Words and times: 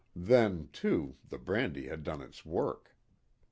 Then, 0.15 0.69
too, 0.73 1.17
the 1.29 1.37
brandy 1.37 1.85
had 1.87 2.01
done 2.03 2.21
its 2.23 2.43
work. 2.43 2.95